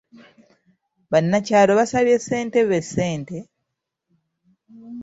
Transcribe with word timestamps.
Bannakyalo 1.11 1.71
baasabye 1.79 2.15
ssentebe 2.19 2.77
ssente 2.85 3.37